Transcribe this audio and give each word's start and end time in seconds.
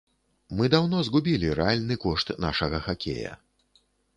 Мы 0.61 0.69
даўно 0.75 1.01
згубілі 1.09 1.51
рэальны 1.59 1.99
кошт 2.07 2.27
нашага 2.47 2.83
хакея. 2.89 3.31